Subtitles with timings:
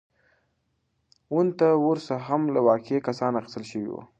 [1.35, 3.95] وُنت وُرث هم له واقعي کسانو اخیستل شوی و.